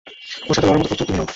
[0.47, 1.27] ওর সাথে লড়ার মতো প্রস্তুত তুমি নও।